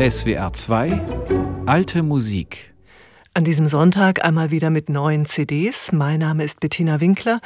[0.00, 2.72] SWR 2 Alte Musik.
[3.34, 5.92] An diesem Sonntag einmal wieder mit neuen CDs.
[5.92, 7.42] Mein Name ist Bettina Winkler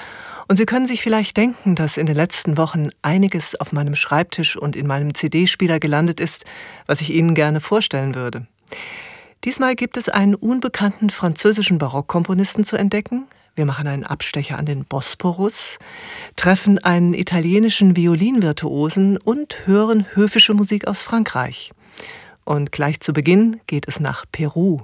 [0.46, 4.56] und Sie können sich vielleicht denken, dass in den letzten Wochen einiges auf meinem Schreibtisch
[4.56, 6.44] und in meinem CD-Spieler gelandet ist,
[6.86, 8.46] was ich Ihnen gerne vorstellen würde.
[9.42, 13.26] Diesmal gibt es einen unbekannten französischen Barockkomponisten zu entdecken.
[13.56, 15.80] Wir machen einen Abstecher an den Bosporus,
[16.36, 21.72] treffen einen italienischen Violinvirtuosen und hören höfische Musik aus Frankreich.
[22.44, 24.80] Und gleich zu Beginn geht es nach Peru.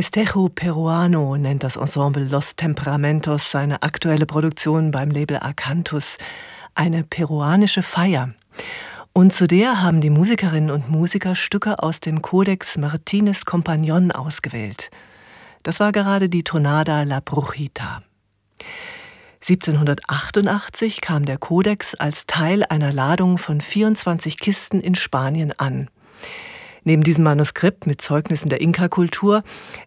[0.00, 6.16] Festejo Peruano nennt das Ensemble Los Temperamentos seine aktuelle Produktion beim Label Acanthus.
[6.74, 8.32] Eine peruanische Feier.
[9.12, 14.90] Und zu der haben die Musikerinnen und Musiker Stücke aus dem Codex Martinez Compagnon ausgewählt.
[15.64, 18.02] Das war gerade die Tonada La Brujita.
[19.42, 25.90] 1788 kam der Kodex als Teil einer Ladung von 24 Kisten in Spanien an.
[26.84, 29.42] Neben diesem Manuskript mit Zeugnissen der Inka-Kultur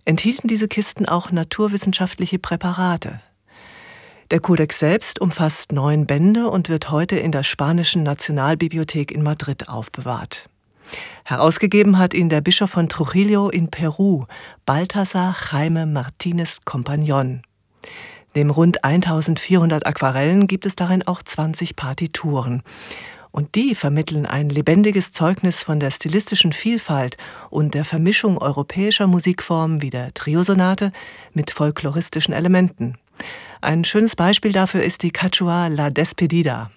[0.06, 3.20] enthielten diese Kisten auch naturwissenschaftliche Präparate.
[4.32, 9.70] Der Kodex selbst umfasst neun Bände und wird heute in der spanischen Nationalbibliothek in Madrid
[9.70, 10.50] aufbewahrt.
[11.24, 14.26] Herausgegeben hat ihn der Bischof von Trujillo in Peru,
[14.66, 17.42] Balthasar Jaime Martínez Compagnon.
[18.36, 22.64] Neben rund 1400 Aquarellen gibt es darin auch 20 Partituren.
[23.36, 27.18] Und die vermitteln ein lebendiges Zeugnis von der stilistischen Vielfalt
[27.50, 30.92] und der Vermischung europäischer Musikformen wie der Triosonate
[31.34, 32.94] mit folkloristischen Elementen.
[33.60, 36.70] Ein schönes Beispiel dafür ist die Cachua La Despedida.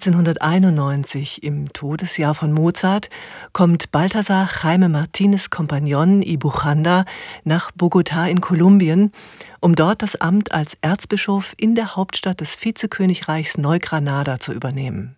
[0.00, 3.10] 1791, im Todesjahr von Mozart,
[3.52, 7.04] kommt Balthasar Jaime Martínez Compagnon y Buchanda
[7.42, 9.10] nach Bogotá in Kolumbien,
[9.60, 15.16] um dort das Amt als Erzbischof in der Hauptstadt des Vizekönigreichs Neugranada zu übernehmen.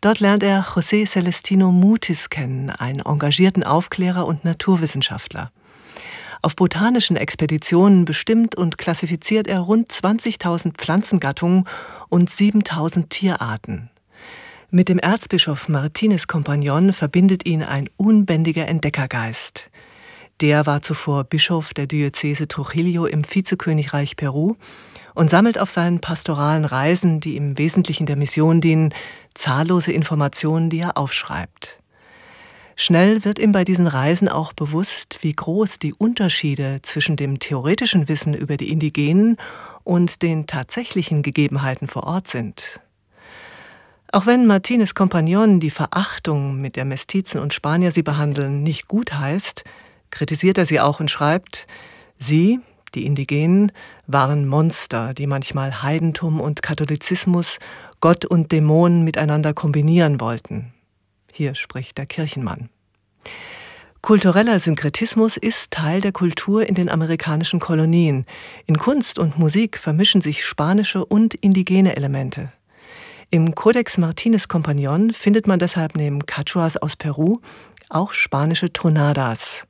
[0.00, 5.50] Dort lernt er José Celestino Mutis kennen, einen engagierten Aufklärer und Naturwissenschaftler.
[6.42, 11.64] Auf botanischen Expeditionen bestimmt und klassifiziert er rund 20.000 Pflanzengattungen
[12.08, 13.90] und 7.000 Tierarten.
[14.70, 19.70] Mit dem Erzbischof Martinez Compagnon verbindet ihn ein unbändiger Entdeckergeist.
[20.40, 24.54] Der war zuvor Bischof der Diözese Trujillo im Vizekönigreich Peru
[25.14, 28.94] und sammelt auf seinen pastoralen Reisen, die im Wesentlichen der Mission dienen,
[29.34, 31.80] zahllose Informationen, die er aufschreibt.
[32.80, 38.06] Schnell wird ihm bei diesen Reisen auch bewusst, wie groß die Unterschiede zwischen dem theoretischen
[38.06, 39.36] Wissen über die Indigenen
[39.82, 42.80] und den tatsächlichen Gegebenheiten vor Ort sind.
[44.12, 49.12] Auch wenn Martinez Compagnon die Verachtung, mit der Mestizen und Spanier sie behandeln, nicht gut
[49.12, 49.64] heißt,
[50.12, 51.66] kritisiert er sie auch und schreibt,
[52.20, 52.60] sie,
[52.94, 53.72] die Indigenen,
[54.06, 57.58] waren Monster, die manchmal Heidentum und Katholizismus,
[57.98, 60.72] Gott und Dämonen miteinander kombinieren wollten.
[61.32, 62.68] Hier spricht der Kirchenmann.
[64.00, 68.24] Kultureller Synkretismus ist Teil der Kultur in den amerikanischen Kolonien.
[68.66, 72.52] In Kunst und Musik vermischen sich spanische und indigene Elemente.
[73.30, 77.40] Im Codex Martinez Compagnon findet man deshalb neben Cachuas aus Peru
[77.90, 79.66] auch spanische Tonadas.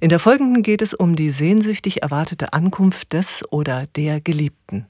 [0.00, 4.86] In der folgenden geht es um die sehnsüchtig erwartete Ankunft des oder der Geliebten.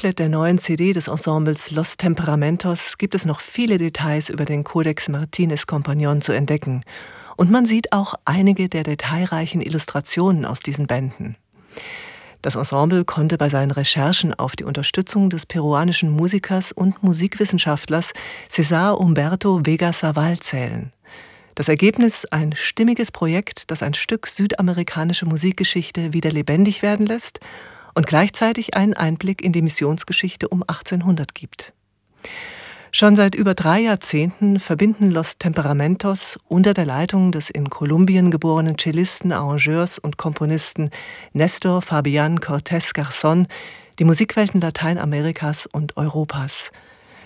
[0.00, 4.64] Booklet der neuen CD des Ensembles Los Temperamentos gibt es noch viele Details über den
[4.64, 6.84] Codex Martinez Compagnon zu entdecken.
[7.36, 11.36] Und man sieht auch einige der detailreichen Illustrationen aus diesen Bänden.
[12.40, 18.14] Das Ensemble konnte bei seinen Recherchen auf die Unterstützung des peruanischen Musikers und Musikwissenschaftlers
[18.48, 20.94] Cesar Humberto Vega Saval zählen.
[21.56, 27.40] Das Ergebnis ein stimmiges Projekt, das ein Stück südamerikanische Musikgeschichte wieder lebendig werden lässt
[27.94, 31.72] und gleichzeitig einen Einblick in die Missionsgeschichte um 1800 gibt.
[32.92, 38.78] Schon seit über drei Jahrzehnten verbinden Los Temperamentos unter der Leitung des in Kolumbien geborenen
[38.78, 40.90] Cellisten, Arrangeurs und Komponisten
[41.32, 43.46] Nestor Fabian Cortés Garzón
[44.00, 46.72] die Musikwelten Lateinamerikas und Europas.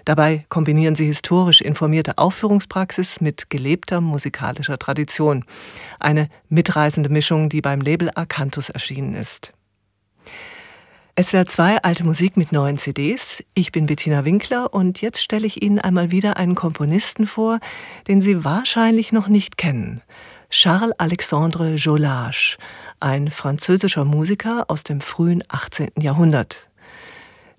[0.04, 5.44] Dabei kombinieren sie historisch informierte Aufführungspraxis mit gelebter musikalischer Tradition.
[5.98, 9.52] Eine mitreißende Mischung, die beim Label Acanthus erschienen ist.
[11.16, 13.44] SWR 2 Alte Musik mit neuen CDs.
[13.54, 17.60] Ich bin Bettina Winkler und jetzt stelle ich Ihnen einmal wieder einen Komponisten vor,
[18.08, 20.02] den Sie wahrscheinlich noch nicht kennen.
[20.50, 22.56] Charles-Alexandre Jolage,
[22.98, 25.90] ein französischer Musiker aus dem frühen 18.
[26.00, 26.68] Jahrhundert.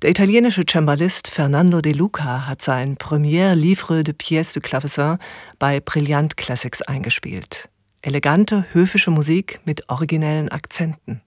[0.01, 5.17] Der italienische Cembalist Fernando De Luca hat sein Premier Livre de Pièces de Clavecin
[5.59, 7.69] bei Brillant Classics eingespielt.
[8.01, 11.21] Elegante, höfische Musik mit originellen Akzenten.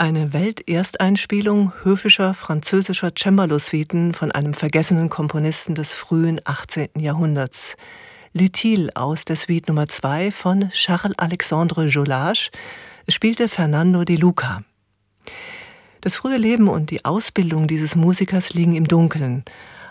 [0.00, 6.88] Eine Weltersteinspielung höfischer französischer Cembalo-Suiten von einem vergessenen Komponisten des frühen 18.
[6.96, 7.76] Jahrhunderts.
[8.32, 12.50] Lutil aus der Suite Nummer 2 von Charles-Alexandre Jolage.
[13.10, 14.64] Spielte Fernando de Luca.
[16.00, 19.44] Das frühe Leben und die Ausbildung dieses Musikers liegen im Dunkeln.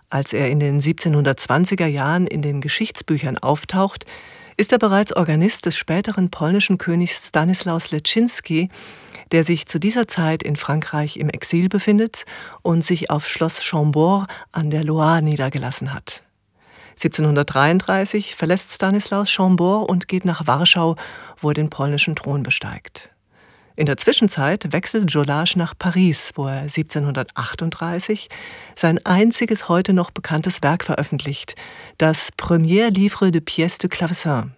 [0.09, 4.07] Als er in den 1720er Jahren in den Geschichtsbüchern auftaucht,
[4.59, 8.69] ist er bereits Organist des späteren polnischen Königs Stanislaus Leszczynski,
[9.31, 12.25] der sich zu dieser Zeit in Frankreich im Exil befindet
[12.62, 16.24] und sich auf Schloss Chambord an der Loire niedergelassen hat.
[16.91, 20.95] 1733 verlässt Stanislaus Chambord und geht nach Warschau,
[21.41, 23.09] wo er den polnischen Thron besteigt.
[23.77, 28.27] In der Zwischenzeit wechselt Jolage nach Paris, wo er 1738
[28.75, 31.55] sein einziges heute noch bekanntes Werk veröffentlicht,
[31.98, 34.51] das Premier Livre de Pièces de Clavecin.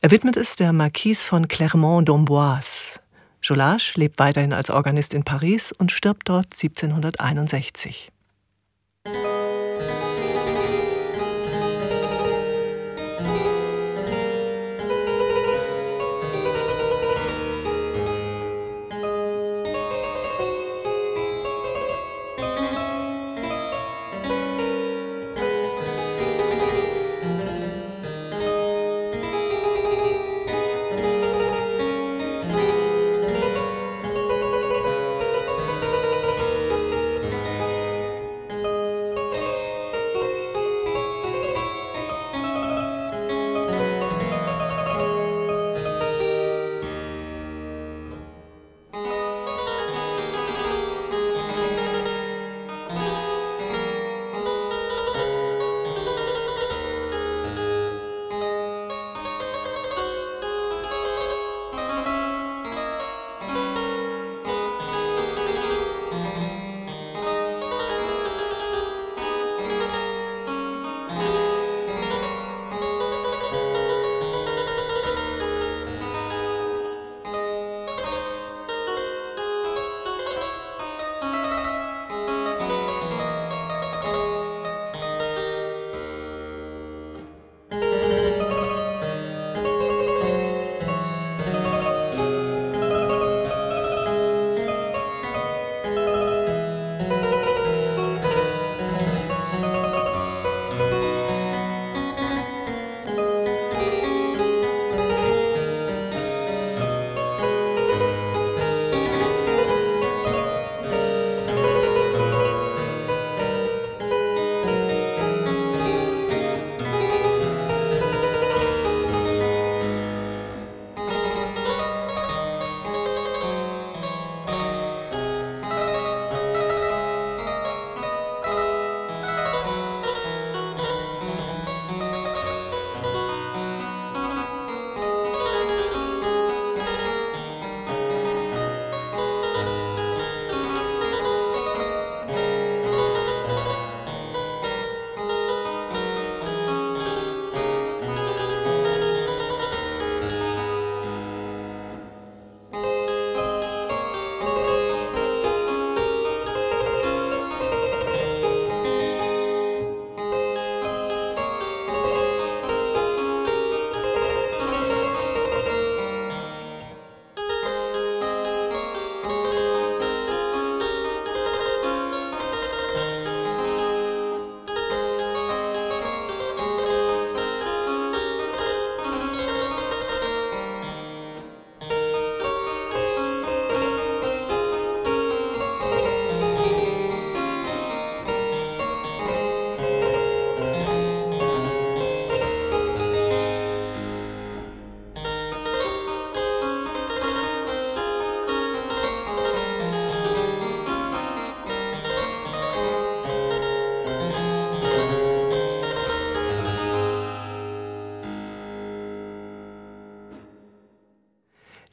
[0.00, 2.99] Er widmet es der Marquise von Clermont-d'Amboise.
[3.42, 8.10] Jolage lebt weiterhin als Organist in Paris und stirbt dort 1761.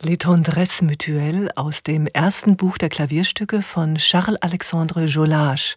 [0.07, 5.75] Les Tendresses Mutuelles aus dem ersten Buch der Klavierstücke von Charles-Alexandre Jolage.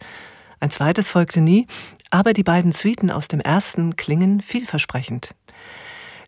[0.60, 1.66] Ein zweites folgte nie,
[2.10, 5.30] aber die beiden Suiten aus dem ersten klingen vielversprechend.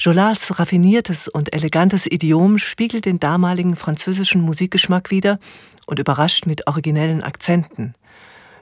[0.01, 5.39] Jolages raffiniertes und elegantes Idiom spiegelt den damaligen französischen Musikgeschmack wider
[5.87, 7.95] und überrascht mit originellen Akzenten.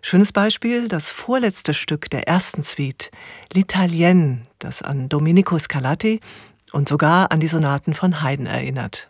[0.02, 3.10] Schönes Beispiel, das vorletzte Stück der ersten Suite,
[3.54, 6.20] L'Italienne, das an Domenico Scarlatti
[6.72, 9.09] und sogar an die Sonaten von Haydn erinnert.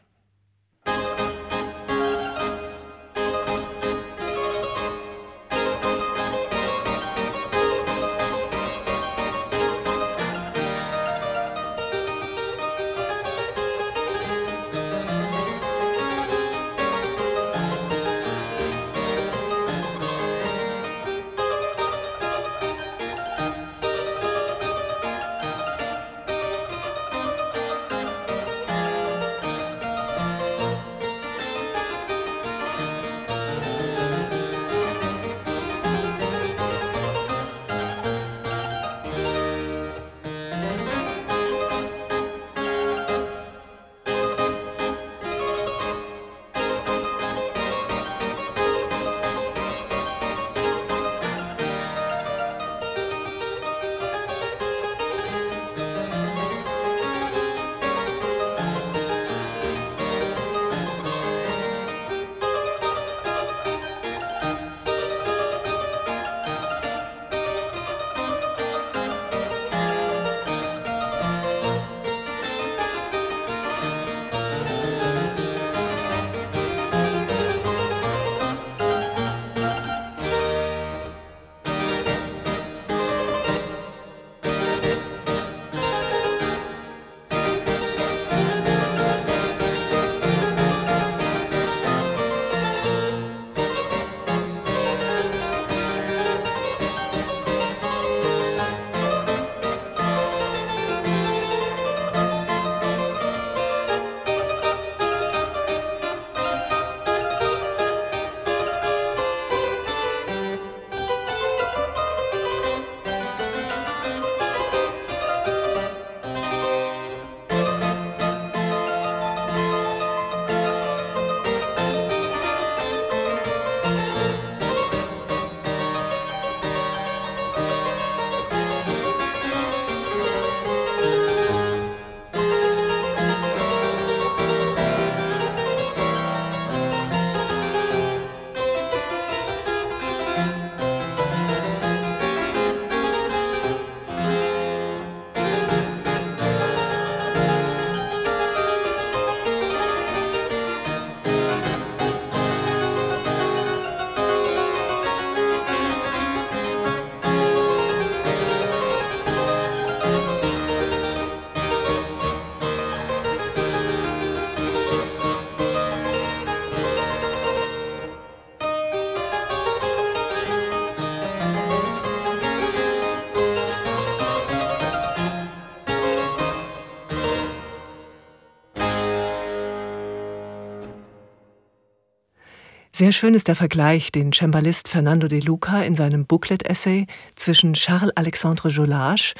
[183.00, 188.68] Sehr schön ist der Vergleich, den Cembalist Fernando de Luca in seinem Booklet-Essay zwischen Charles-Alexandre
[188.68, 189.32] Jolage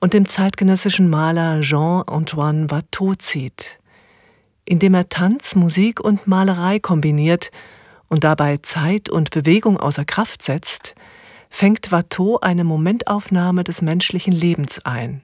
[0.00, 3.78] und dem zeitgenössischen Maler Jean-Antoine Watteau zieht,
[4.64, 7.50] indem er Tanz, Musik und Malerei kombiniert
[8.08, 10.94] und dabei Zeit und Bewegung außer Kraft setzt,
[11.50, 15.22] fängt Watteau eine Momentaufnahme des menschlichen Lebens ein.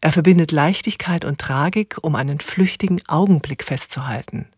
[0.00, 4.48] Er verbindet Leichtigkeit und Tragik, um einen flüchtigen Augenblick festzuhalten.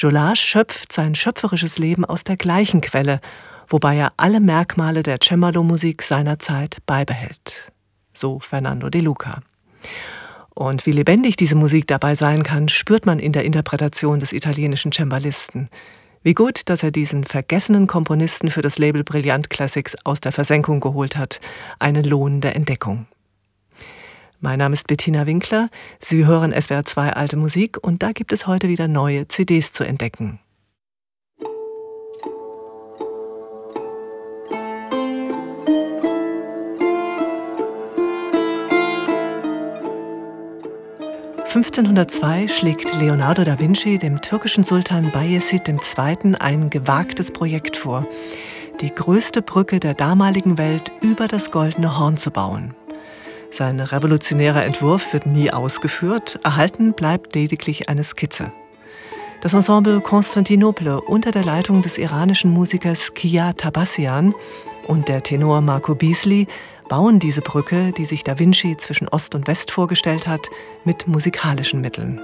[0.00, 3.20] Jolage schöpft sein schöpferisches Leben aus der gleichen Quelle,
[3.68, 7.70] wobei er alle Merkmale der Cembalo-Musik seiner Zeit beibehält.
[8.14, 9.42] So Fernando de Luca.
[10.54, 14.90] Und wie lebendig diese Musik dabei sein kann, spürt man in der Interpretation des italienischen
[14.90, 15.68] Cembalisten.
[16.22, 20.80] Wie gut, dass er diesen vergessenen Komponisten für das Label Brillant Classics aus der Versenkung
[20.80, 21.40] geholt hat.
[21.78, 23.06] Eine lohnende Entdeckung.
[24.42, 25.68] Mein Name ist Bettina Winkler.
[25.98, 29.84] Sie hören SWR 2 Alte Musik und da gibt es heute wieder neue CDs zu
[29.84, 30.40] entdecken.
[41.44, 46.36] (1502) schlägt Leonardo da Vinci dem türkischen Sultan Bayezid II.
[46.38, 48.06] ein gewagtes Projekt vor,
[48.80, 52.74] die größte Brücke der damaligen Welt über das Goldene Horn zu bauen.
[53.50, 58.52] Sein revolutionärer Entwurf wird nie ausgeführt, erhalten bleibt lediglich eine Skizze.
[59.40, 64.34] Das Ensemble Konstantinople unter der Leitung des iranischen Musikers Kia Tabassian
[64.86, 66.46] und der Tenor Marco Beasley
[66.88, 70.48] bauen diese Brücke, die sich Da Vinci zwischen Ost und West vorgestellt hat,
[70.84, 72.20] mit musikalischen Mitteln.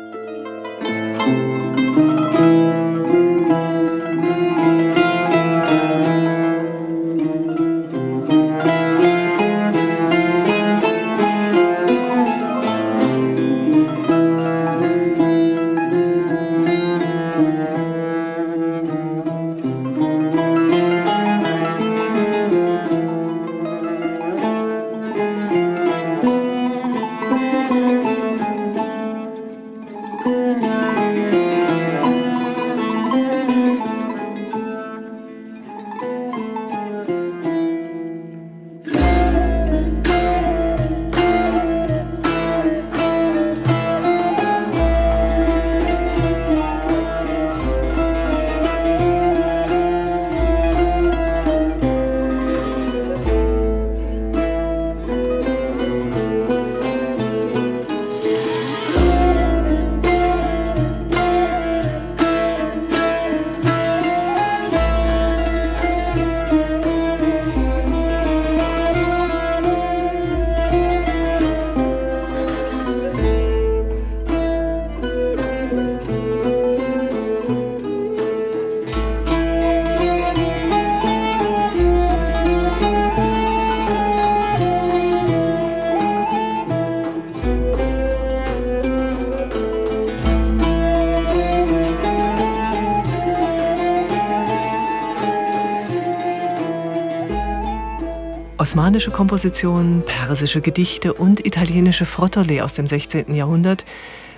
[98.77, 103.35] Osmanische Kompositionen, persische Gedichte und italienische Frottole aus dem 16.
[103.35, 103.87] Jahrhundert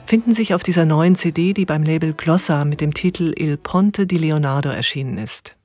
[0.04, 4.06] finden sich auf dieser neuen CD, die beim Label Glossa mit dem Titel Il Ponte
[4.06, 5.57] di Leonardo erschienen ist.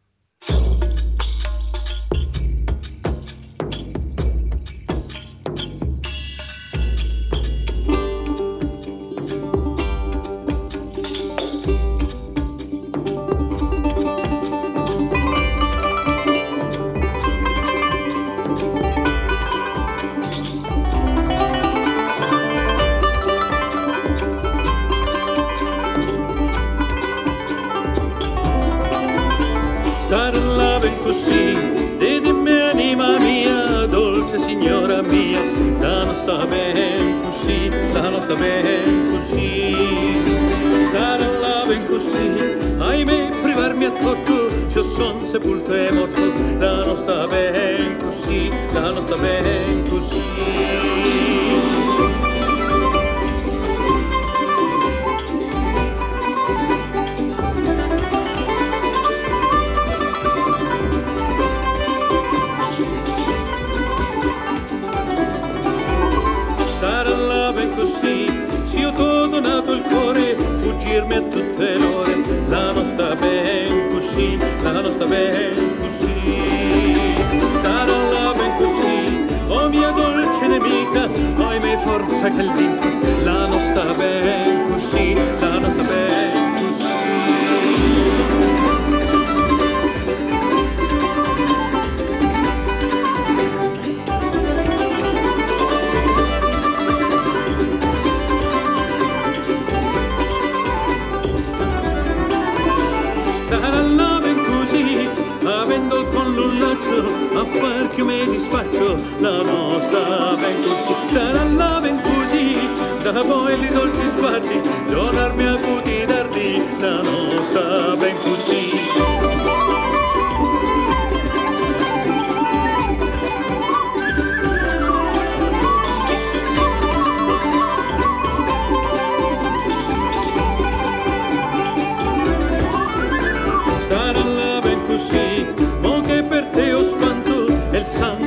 [113.11, 118.71] Da poi li dolci sguardi donarmi acuti dardi la nostra ben così.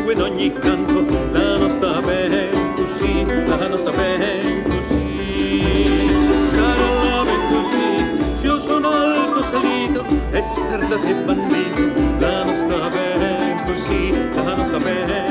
[0.08, 0.85] In ogni canto
[12.20, 15.26] la starà ben così, la starà ben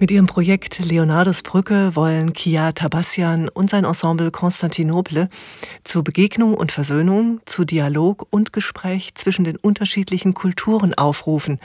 [0.00, 5.28] Mit ihrem Projekt Leonardos Brücke wollen Kia Tabassian und sein Ensemble Konstantinople
[5.82, 11.58] zu Begegnung und Versöhnung, zu Dialog und Gespräch zwischen den unterschiedlichen Kulturen aufrufen.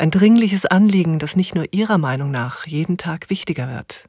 [0.00, 4.04] Ein dringliches Anliegen, das nicht nur ihrer Meinung nach jeden Tag wichtiger wird.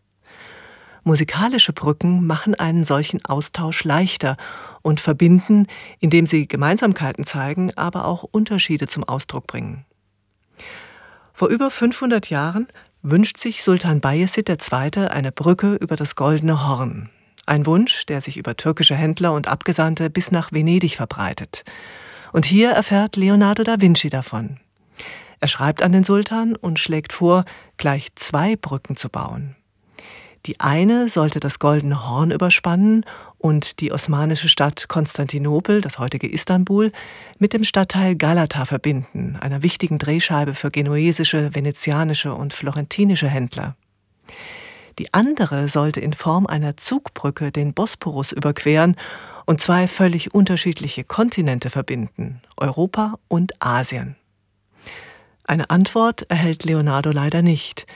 [1.03, 4.37] Musikalische Brücken machen einen solchen Austausch leichter
[4.83, 5.67] und verbinden,
[5.99, 9.83] indem sie Gemeinsamkeiten zeigen, aber auch Unterschiede zum Ausdruck bringen.
[11.33, 12.67] Vor über 500 Jahren
[13.01, 15.07] wünscht sich Sultan Bayezid II.
[15.09, 17.09] eine Brücke über das Goldene Horn.
[17.47, 21.65] Ein Wunsch, der sich über türkische Händler und Abgesandte bis nach Venedig verbreitet.
[22.31, 24.57] Und hier erfährt Leonardo da Vinci davon.
[25.41, 27.45] Er schreibt an den Sultan und schlägt vor,
[27.77, 29.55] gleich zwei Brücken zu bauen.
[30.45, 33.05] Die eine sollte das Goldene Horn überspannen
[33.37, 36.91] und die osmanische Stadt Konstantinopel, das heutige Istanbul,
[37.39, 43.75] mit dem Stadtteil Galata verbinden, einer wichtigen Drehscheibe für genuesische, venezianische und florentinische Händler.
[44.99, 48.95] Die andere sollte in Form einer Zugbrücke den Bosporus überqueren
[49.45, 54.15] und zwei völlig unterschiedliche Kontinente verbinden, Europa und Asien.
[55.43, 57.85] Eine Antwort erhält Leonardo leider nicht–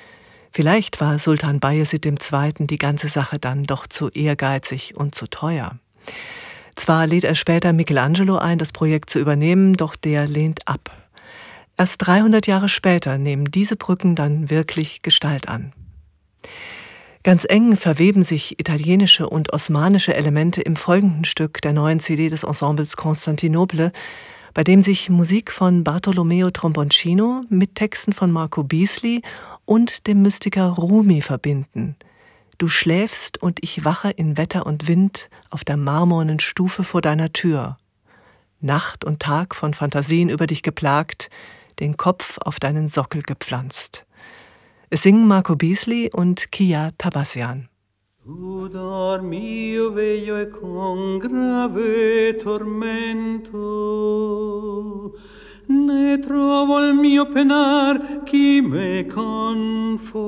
[0.55, 2.15] Vielleicht war Sultan Bayezid II.
[2.59, 5.77] die ganze Sache dann doch zu ehrgeizig und zu teuer.
[6.77, 10.91] Zwar lädt er später Michelangelo ein, das Projekt zu übernehmen, doch der lehnt ab.
[11.75, 15.73] Erst 300 Jahre später nehmen diese Brücken dann wirklich Gestalt an.
[17.23, 22.43] Ganz eng verweben sich italienische und osmanische Elemente im folgenden Stück der neuen CD des
[22.43, 23.91] Ensembles Constantinople,
[24.55, 29.21] bei dem sich Musik von Bartolomeo Tromboncino mit Texten von Marco Beasley
[29.65, 31.97] und dem Mystiker Rumi verbinden.
[32.57, 37.33] Du schläfst und ich wache in Wetter und Wind auf der marmornen Stufe vor deiner
[37.33, 37.77] Tür.
[38.61, 41.29] Nacht und Tag von Fantasien über dich geplagt,
[41.81, 44.05] den Kopf auf deinen Sockel gepflanzt.
[44.89, 47.67] Es singen Marco Beasley und Kia Tabassian.
[48.27, 53.61] Sudar mio veglio e con grave tormento,
[55.67, 60.23] ne trovo il mio penar chi me conforta.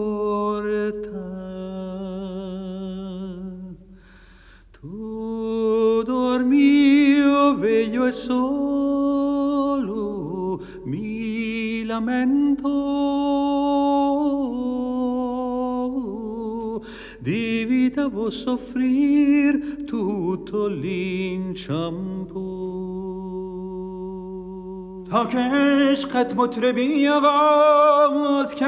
[4.79, 9.41] Tu dormio veglio e solo
[10.83, 12.97] mi lamento.
[17.19, 22.45] Di vita vo soffrir tutto l'inciampo.
[25.09, 28.67] تا که عشقت مطربی آغاز کرد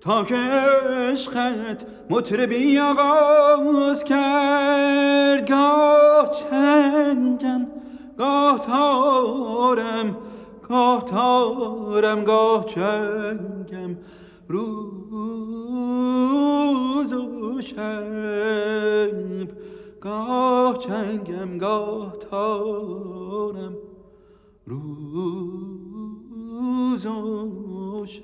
[0.00, 7.66] تا که عشقت مطربی آغاز کرد گاه چنگم
[8.18, 10.16] گاه تارم
[10.68, 13.96] گاه تارم گاه چنگم
[14.48, 15.12] روز
[17.12, 19.48] و شب.
[20.00, 23.76] گاه چنگم گاه تارم
[24.66, 28.22] روز و Tu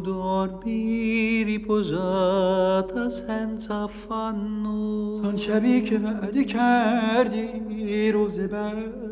[0.00, 9.08] dormi riposata senza affanno آن شبی که وعده کردی روز بعد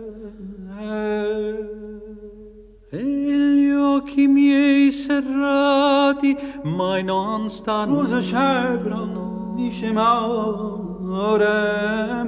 [2.93, 11.11] E gli occhi miei serrati mai non stanno Rosa scebrano di scemarem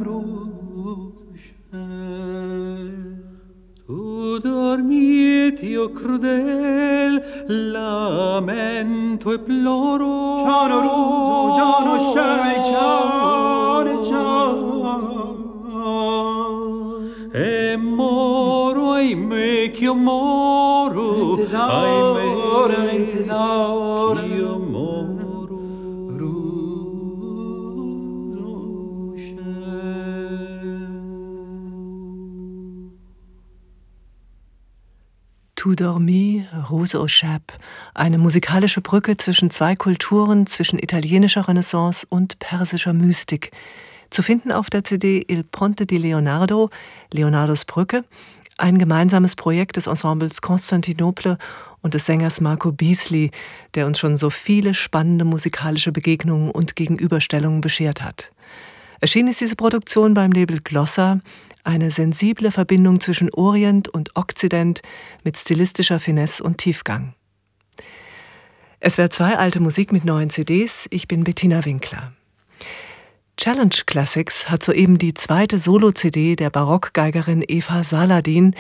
[0.03, 0.48] rusce
[3.89, 10.43] Tu dormietio crudel, lamento e ploro.
[10.45, 14.59] Ciano ruso, ciano sceme, ciano, ciano.
[17.33, 24.48] E moro, ahimè, ch'io moro, ahimè, ch'io
[35.59, 37.59] Tu dormi, Rose aux Chapes,
[37.93, 43.51] eine musikalische Brücke zwischen zwei Kulturen, zwischen italienischer Renaissance und persischer Mystik.
[44.09, 46.71] Zu finden auf der CD Il Ponte di Leonardo,
[47.13, 48.05] Leonardos Brücke,
[48.57, 51.39] ein gemeinsames Projekt des Ensembles Konstantinople
[51.83, 53.33] und des Sängers Marco Beasley,
[53.75, 58.31] der uns schon so viele spannende musikalische Begegnungen und Gegenüberstellungen beschert hat.
[59.01, 61.21] Erschienen ist diese Produktion beim Label Glossa,
[61.69, 64.81] eine sensible Verbindung zwischen Orient und Okzident
[65.23, 67.15] mit stilistischer Finesse und Tiefgang.
[68.81, 70.87] Es wäre zwei alte Musik mit neuen CDs.
[70.91, 72.13] Ich bin Bettina Winkler.
[73.37, 78.55] Challenge Classics hat soeben die zweite Solo-CD der Barockgeigerin Eva Saladin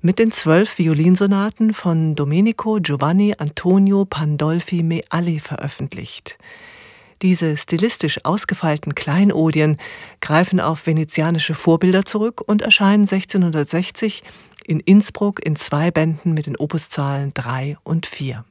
[0.00, 6.36] mit den zwölf Violinsonaten von Domenico Giovanni Antonio Pandolfi Mealli veröffentlicht.
[7.24, 9.78] Diese stilistisch ausgefeilten Kleinodien
[10.20, 14.22] greifen auf venezianische Vorbilder zurück und erscheinen 1660
[14.66, 18.44] in Innsbruck in zwei Bänden mit den Opuszahlen 3 und 4.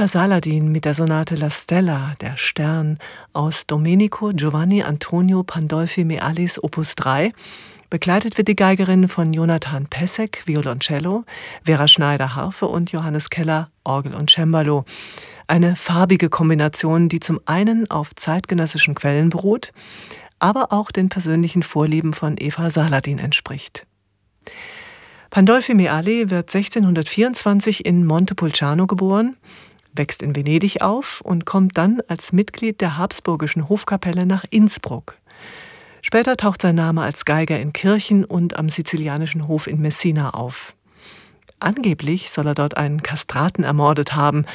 [0.00, 2.98] Eva Saladin mit der Sonate La Stella, der Stern,
[3.34, 7.34] aus Domenico Giovanni Antonio Pandolfi Mealis Opus 3.
[7.90, 11.24] Begleitet wird die Geigerin von Jonathan Pesek, Violoncello,
[11.66, 14.86] Vera Schneider, Harfe und Johannes Keller, Orgel und Cembalo.
[15.48, 19.70] Eine farbige Kombination, die zum einen auf zeitgenössischen Quellen beruht,
[20.38, 23.86] aber auch den persönlichen Vorlieben von Eva Saladin entspricht.
[25.28, 29.36] Pandolfi Meali wird 1624 in Montepulciano geboren
[29.94, 35.16] wächst in Venedig auf und kommt dann als Mitglied der Habsburgischen Hofkapelle nach Innsbruck.
[36.02, 40.74] Später taucht sein Name als Geiger in Kirchen und am sizilianischen Hof in Messina auf.
[41.58, 44.46] Angeblich soll er dort einen Kastraten ermordet haben,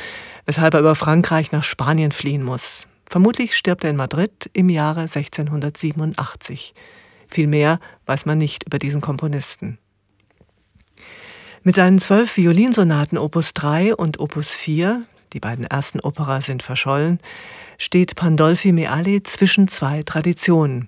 [0.46, 2.88] weshalb er über Frankreich nach Spanien fliehen muss.
[3.06, 6.74] Vermutlich stirbt er in Madrid im Jahre 1687.
[7.28, 9.78] Viel mehr weiß man nicht über diesen Komponisten.
[11.62, 15.04] Mit seinen zwölf Violinsonaten Opus 3 und Opus 4,
[15.36, 17.20] die beiden ersten Opera sind verschollen,
[17.78, 20.88] steht Pandolfi Meali zwischen zwei Traditionen.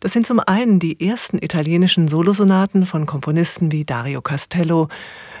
[0.00, 4.88] Das sind zum einen die ersten italienischen Solosonaten von Komponisten wie Dario Castello,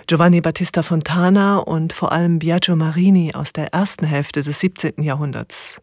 [0.06, 5.02] Giovanni Battista Fontana und vor allem Biagio Marini aus der ersten Hälfte des 17.
[5.02, 5.80] Jahrhunderts.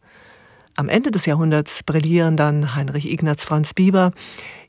[0.78, 4.12] Am Ende des Jahrhunderts brillieren dann Heinrich Ignaz Franz Bieber,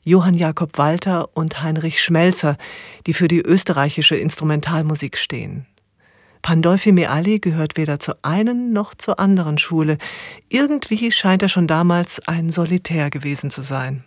[0.03, 2.57] Johann Jakob Walter und Heinrich Schmelzer,
[3.05, 5.65] die für die österreichische Instrumentalmusik stehen.
[6.41, 9.97] Pandolfi Meali gehört weder zur einen noch zur anderen Schule.
[10.49, 14.03] Irgendwie scheint er schon damals ein Solitär gewesen zu sein.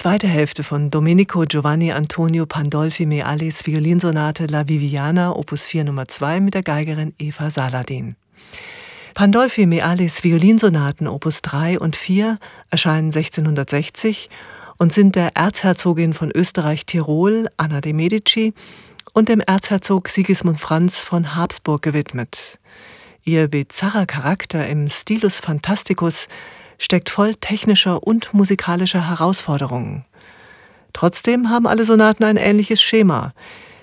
[0.00, 6.40] Zweite Hälfte von Domenico Giovanni Antonio Pandolfi Mealis Violinsonate La Viviana, Opus 4 Nummer 2
[6.40, 8.16] mit der Geigerin Eva Saladin.
[9.12, 12.38] Pandolfi Mealis Violinsonaten Opus 3 und 4
[12.70, 14.30] erscheinen 1660
[14.78, 18.54] und sind der Erzherzogin von Österreich-Tirol, Anna de Medici,
[19.12, 22.58] und dem Erzherzog Sigismund Franz von Habsburg gewidmet.
[23.22, 26.26] Ihr bizarrer Charakter im Stilus Fantasticus
[26.80, 30.04] steckt voll technischer und musikalischer Herausforderungen.
[30.92, 33.32] Trotzdem haben alle Sonaten ein ähnliches Schema.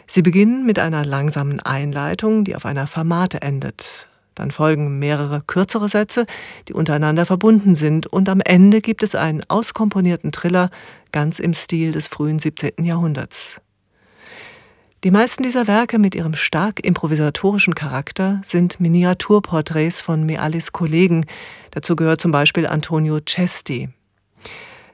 [0.07, 4.07] Sie beginnen mit einer langsamen Einleitung, die auf einer Fermate endet.
[4.35, 6.25] Dann folgen mehrere kürzere Sätze,
[6.67, 10.69] die untereinander verbunden sind, und am Ende gibt es einen auskomponierten Triller,
[11.11, 12.83] ganz im Stil des frühen 17.
[12.83, 13.55] Jahrhunderts.
[15.07, 21.25] Die meisten dieser Werke mit ihrem stark improvisatorischen Charakter sind Miniaturporträts von Mealis Kollegen.
[21.71, 23.87] Dazu gehört zum Beispiel Antonio Cesti.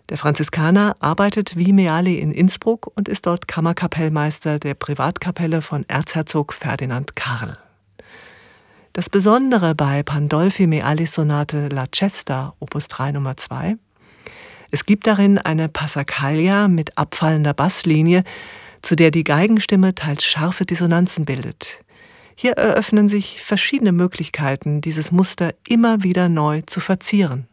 [0.09, 6.53] Der Franziskaner arbeitet wie Meali in Innsbruck und ist dort Kammerkapellmeister der Privatkapelle von Erzherzog
[6.53, 7.53] Ferdinand Karl.
[8.93, 13.77] Das Besondere bei Pandolfi Mealis Sonate La Cesta, Opus 3 Nummer 2,
[14.69, 18.23] es gibt darin eine Passacaglia mit abfallender Basslinie,
[18.83, 21.79] zu der die Geigenstimme teils scharfe Dissonanzen bildet.
[22.35, 27.47] Hier eröffnen sich verschiedene Möglichkeiten, dieses Muster immer wieder neu zu verzieren.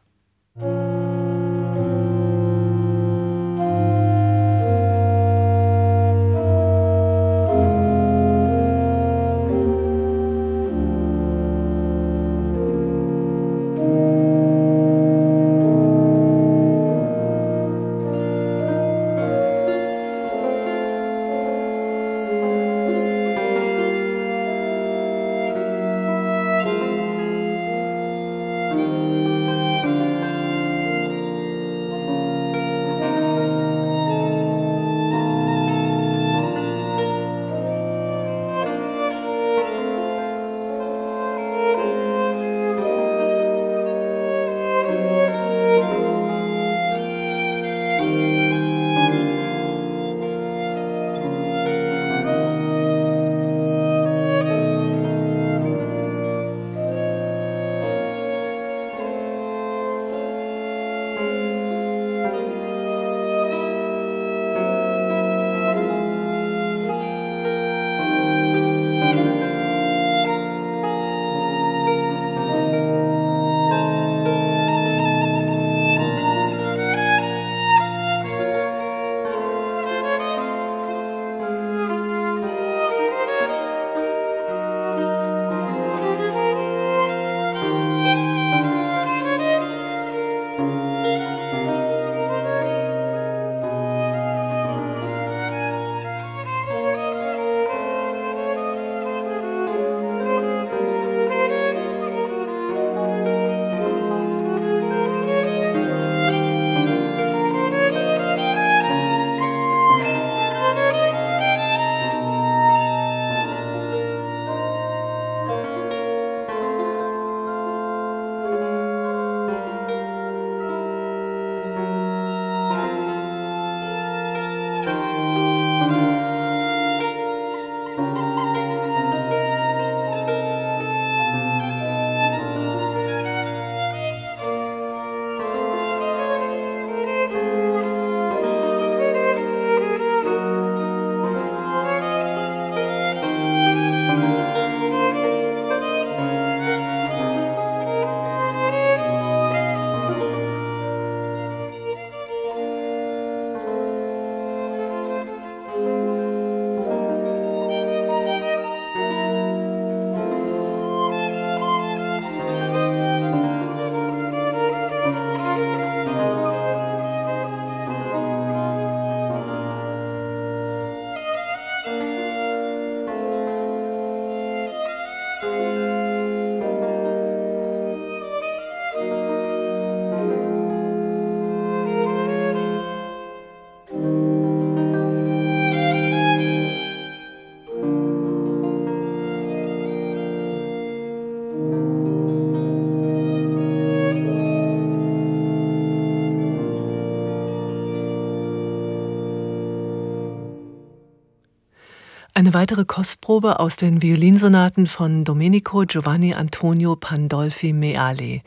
[202.50, 208.40] Eine weitere Kostprobe aus den Violinsonaten von Domenico Giovanni Antonio Pandolfi Meale,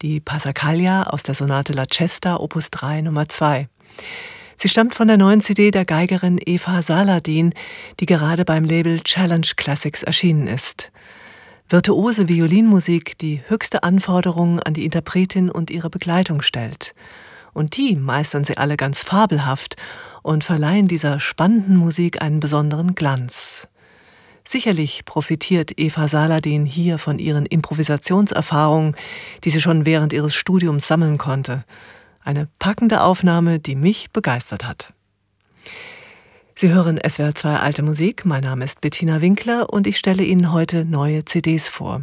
[0.00, 3.68] die Passacaglia aus der Sonate La Cesta Opus 3 Nummer 2.
[4.56, 7.52] Sie stammt von der neuen CD der Geigerin Eva Saladin,
[8.00, 10.90] die gerade beim Label Challenge Classics erschienen ist.
[11.68, 16.94] Virtuose Violinmusik, die höchste Anforderungen an die Interpretin und ihre Begleitung stellt.
[17.52, 19.76] Und die meistern sie alle ganz fabelhaft
[20.22, 23.68] und verleihen dieser spannenden Musik einen besonderen Glanz.
[24.46, 28.96] Sicherlich profitiert Eva Saladin hier von ihren Improvisationserfahrungen,
[29.44, 31.64] die sie schon während ihres Studiums sammeln konnte.
[32.24, 34.92] Eine packende Aufnahme, die mich begeistert hat.
[36.54, 38.24] Sie hören SWR 2 Alte Musik.
[38.24, 42.02] Mein Name ist Bettina Winkler und ich stelle Ihnen heute neue CDs vor.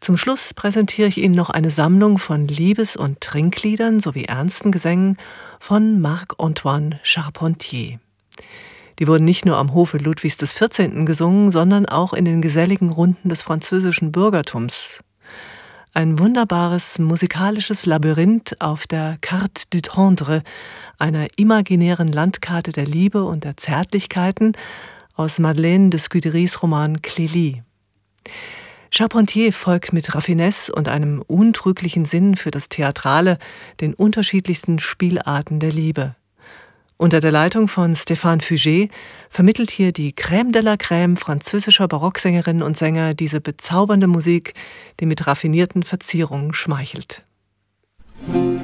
[0.00, 5.16] Zum Schluss präsentiere ich Ihnen noch eine Sammlung von Liebes- und Trinkliedern sowie ernsten Gesängen
[5.62, 8.00] von Marc-Antoine Charpentier.
[8.98, 11.06] Die wurden nicht nur am Hofe Ludwigs XIV.
[11.06, 14.98] gesungen, sondern auch in den geselligen Runden des französischen Bürgertums.
[15.94, 20.42] Ein wunderbares musikalisches Labyrinth auf der Carte du Tendre,
[20.98, 24.56] einer imaginären Landkarte der Liebe und der Zärtlichkeiten
[25.14, 27.62] aus Madeleine de Scuderies Roman Clélie.
[28.94, 33.38] Charpentier folgt mit Raffinesse und einem untrüglichen Sinn für das Theatrale
[33.80, 36.14] den unterschiedlichsten Spielarten der Liebe.
[36.98, 38.90] Unter der Leitung von Stéphane Fugé
[39.30, 44.52] vermittelt hier die Crème de la Crème französischer Barocksängerinnen und Sänger diese bezaubernde Musik,
[45.00, 47.22] die mit raffinierten Verzierungen schmeichelt.
[48.26, 48.61] Musik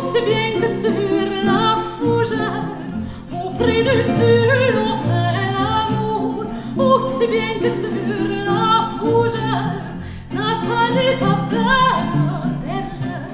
[0.00, 0.90] pense bien que sur
[1.44, 2.64] la fougère,
[3.32, 6.44] auprès du feu, l'on fait l'amour.
[6.76, 7.94] Aussi bien que sur
[8.44, 9.82] la fougère,
[10.32, 11.96] n'attendez pas peur,
[12.28, 13.28] la bergère,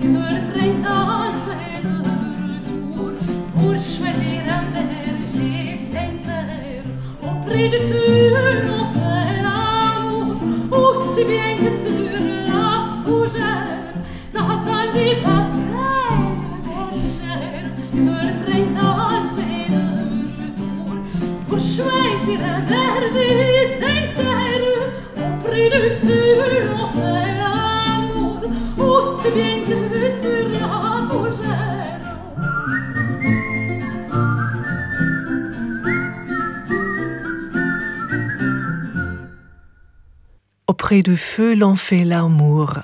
[0.00, 3.10] que le printemps soit de retour
[3.54, 6.84] pour choisir un berger sincère.
[7.22, 8.32] Auprès du feu,
[8.66, 10.36] l'on fait l'amour.
[10.70, 11.70] Aussi bien que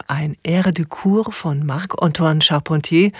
[0.08, 3.12] ein Air de Cour von Marc-Antoine Charpentier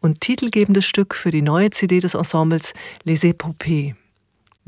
[0.00, 2.72] und titelgebendes Stück für die neue CD des Ensembles
[3.04, 3.94] Les Épopées.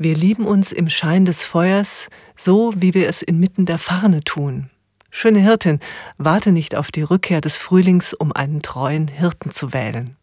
[0.01, 4.69] Wir lieben uns im Schein des Feuers, so wie wir es inmitten der Farne tun.
[5.11, 5.81] Schöne Hirtin,
[6.17, 10.15] warte nicht auf die Rückkehr des Frühlings, um einen treuen Hirten zu wählen.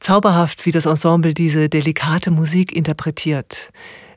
[0.00, 3.68] Zauberhaft, wie das Ensemble diese delikate Musik interpretiert.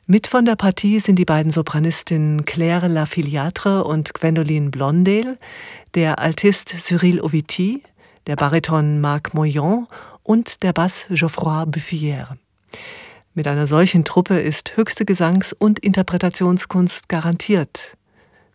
[0.06, 5.38] Mit von der Partie sind die beiden Sopranistinnen Claire Lafiliatre und Gwendoline Blondel,
[5.94, 7.82] der Altist Cyril Oviti,
[8.26, 9.86] der Bariton Marc Moyon
[10.22, 12.38] und der Bass Geoffroy Buffière.
[13.32, 17.96] Mit einer solchen Truppe ist höchste Gesangs- und Interpretationskunst garantiert.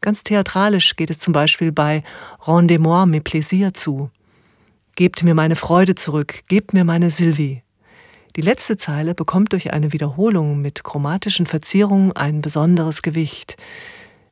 [0.01, 2.03] Ganz theatralisch geht es zum Beispiel bei
[2.45, 4.11] Rendez-moi mes plaisirs zu.
[4.95, 7.63] Gebt mir meine Freude zurück, gebt mir meine Sylvie.
[8.35, 13.55] Die letzte Zeile bekommt durch eine Wiederholung mit chromatischen Verzierungen ein besonderes Gewicht.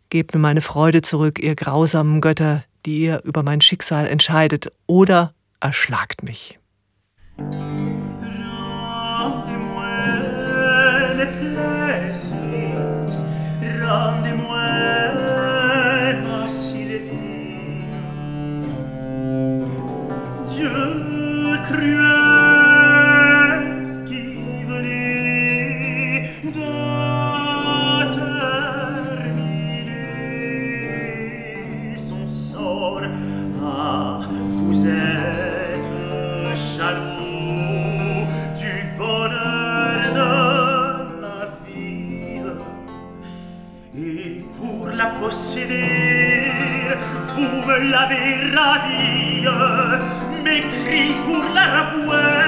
[0.09, 5.33] Gebt mir meine Freude zurück, ihr grausamen Götter, die ihr über mein Schicksal entscheidet, oder
[5.61, 6.59] erschlagt mich.
[13.93, 14.32] beyond
[47.83, 49.45] la l'aver ravi,
[50.43, 52.42] m'écrit pour la ravouer.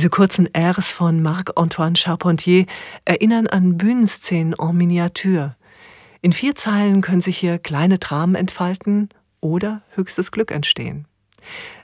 [0.00, 2.64] Diese kurzen Rs von Marc-Antoine Charpentier
[3.04, 5.56] erinnern an Bühnenszenen en Miniatur.
[6.22, 9.10] In vier Zeilen können sich hier kleine Dramen entfalten
[9.42, 11.04] oder höchstes Glück entstehen.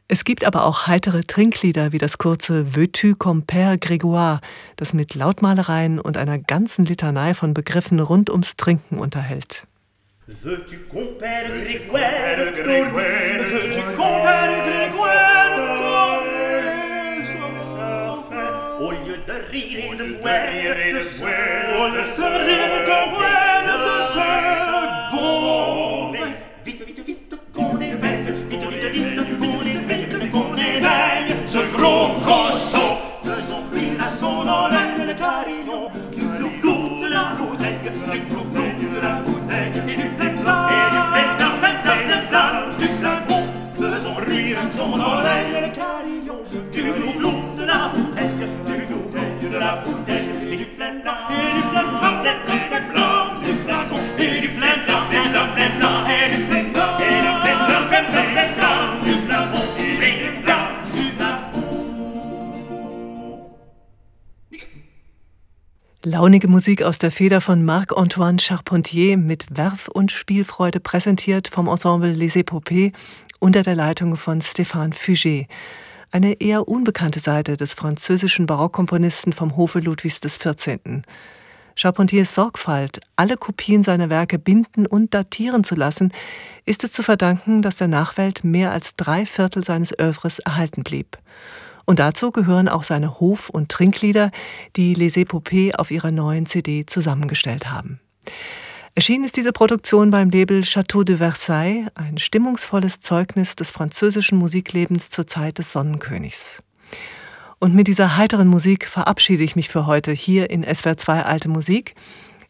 [0.08, 4.40] Es gibt aber auch heitere Trinklieder wie das kurze Veux-tu comme Père Grégoire,
[4.76, 9.66] das mit Lautmalereien und einer ganzen Litanei von Begriffen rund ums Trinken unterhält.
[10.26, 15.25] Veux-tu compère Grégoire, veux-tu compère Grégoire,
[19.56, 23.45] read and wear, read and wear, listen, read and wear.
[66.08, 72.12] Launige Musik aus der Feder von Marc-Antoine Charpentier mit Werf und Spielfreude präsentiert vom Ensemble
[72.12, 72.92] Les Épopées
[73.40, 75.46] unter der Leitung von Stéphane Fugé.
[76.16, 81.02] Eine eher unbekannte Seite des französischen Barockkomponisten vom Hofe Ludwigs XIV.
[81.74, 86.14] Charpentiers Sorgfalt, alle Kopien seiner Werke binden und datieren zu lassen,
[86.64, 91.18] ist es zu verdanken, dass der Nachwelt mehr als drei Viertel seines Övres erhalten blieb.
[91.84, 94.30] Und dazu gehören auch seine Hof- und Trinklieder,
[94.76, 98.00] die Les Épopées auf ihrer neuen CD zusammengestellt haben.
[98.96, 105.10] Erschienen ist diese Produktion beim Label Château de Versailles, ein stimmungsvolles Zeugnis des französischen Musiklebens
[105.10, 106.62] zur Zeit des Sonnenkönigs.
[107.58, 111.94] Und mit dieser heiteren Musik verabschiede ich mich für heute hier in SWR2 Alte Musik.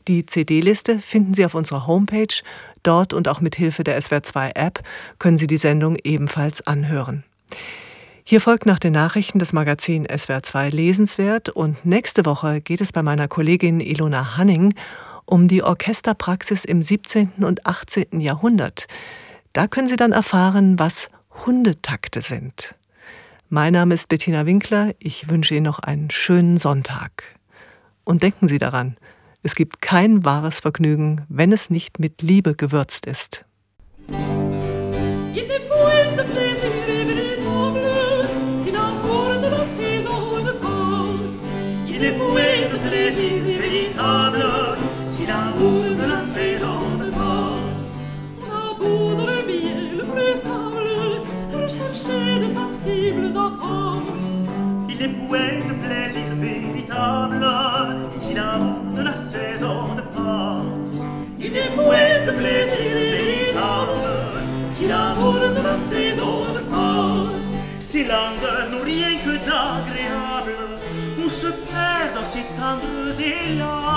[0.07, 2.41] Die CD-Liste finden Sie auf unserer Homepage.
[2.85, 4.85] Dort und auch mit Hilfe der SWR2-App
[5.19, 7.25] können Sie die Sendung ebenfalls anhören.
[8.23, 13.03] Hier folgt nach den Nachrichten das Magazin SWR2 lesenswert und nächste Woche geht es bei
[13.03, 14.75] meiner Kollegin Ilona Hanning
[15.49, 17.45] die Orchesterpraxis im 17.
[17.45, 18.21] und 18.
[18.21, 18.87] Jahrhundert.
[19.53, 21.09] Da können Sie dann erfahren, was
[21.45, 22.75] Hundetakte sind.
[23.49, 24.95] Mein Name ist Bettina Winkler.
[24.99, 27.25] Ich wünsche Ihnen noch einen schönen Sonntag.
[28.05, 28.97] Und denken Sie daran,
[29.43, 33.45] es gibt kein wahres Vergnügen, wenn es nicht mit Liebe gewürzt ist.
[41.99, 42.37] Il est
[45.17, 45.45] si la
[46.01, 47.91] de la saison ne passe.
[48.43, 50.89] On a beau dans le miel plus stable,
[51.55, 54.37] rechercher des sensibles appenses.
[54.91, 57.47] Il est poète de plaisir véritable,
[58.11, 58.59] si la
[58.97, 61.01] de la saison ne passe.
[61.39, 64.07] Il est poète de plaisir véritable,
[64.73, 65.15] si la
[65.57, 67.51] de la saison ne passe.
[67.81, 70.57] Ces langues n'ont rien que d'agréable,
[71.25, 73.97] on se perd dans ces tendres élan.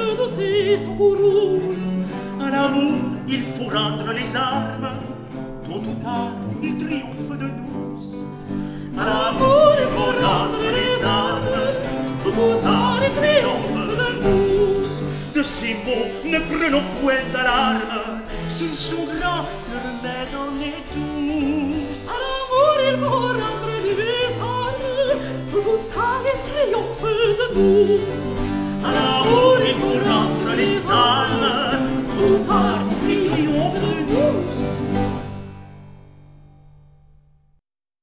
[0.81, 1.89] secourus
[2.39, 4.89] à l'amour il faut rendre les armes
[5.65, 11.59] tôt ou tard il triomphe de nous à l'amour il faut rendre les armes
[12.23, 14.85] tôt ou tard il triomphe de nous
[15.35, 22.01] de ces mots ne prenons point d'alarme s'ils sont grands le remède en est tous
[22.13, 25.19] à l'amour il faut rendre les armes
[25.51, 27.07] tôt ou tard il triomphe
[27.39, 28.50] de nous
[28.83, 31.79] À la roue des fours les salles,
[32.17, 32.79] tout part